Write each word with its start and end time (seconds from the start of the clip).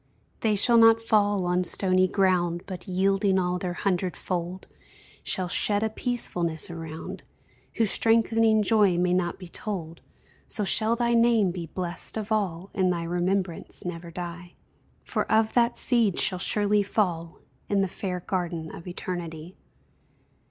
They 0.39 0.55
shall 0.55 0.79
not 0.79 0.99
fall 0.99 1.45
on 1.45 1.63
stony 1.63 2.07
ground, 2.07 2.63
But, 2.65 2.87
yielding 2.87 3.37
all 3.37 3.59
their 3.59 3.73
hundred 3.73 4.17
fold, 4.17 4.65
Shall 5.21 5.47
shed 5.47 5.83
a 5.83 5.91
peacefulness 5.91 6.71
around, 6.71 7.21
Whose 7.75 7.91
strengthening 7.91 8.63
joy 8.63 8.97
may 8.97 9.13
not 9.13 9.37
be 9.37 9.47
told, 9.47 10.01
So 10.47 10.63
shall 10.63 10.95
thy 10.95 11.13
name 11.13 11.51
be 11.51 11.67
blest 11.67 12.17
of 12.17 12.31
all, 12.31 12.71
And 12.73 12.91
thy 12.91 13.03
remembrance 13.03 13.85
never 13.85 14.09
die; 14.09 14.55
For 15.03 15.31
of 15.31 15.53
that 15.53 15.77
seed 15.77 16.19
shall 16.19 16.39
surely 16.39 16.81
fall 16.81 17.37
In 17.69 17.81
the 17.81 17.87
fair 17.87 18.21
garden 18.21 18.71
of 18.73 18.87
Eternity. 18.87 19.55